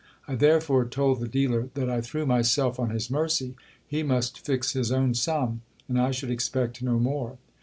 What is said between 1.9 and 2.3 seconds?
threw